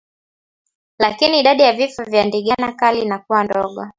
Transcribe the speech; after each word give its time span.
Lakini 0.99 1.39
idadi 1.39 1.63
ya 1.63 1.73
vifo 1.73 2.03
vya 2.03 2.25
ndigana 2.25 2.73
kali 2.73 3.01
inakuwa 3.01 3.43
ndogo 3.43 3.87